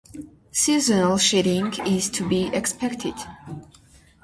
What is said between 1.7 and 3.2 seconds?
is to be expected.